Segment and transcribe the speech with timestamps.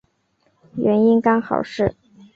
[0.77, 1.95] 原因刚好是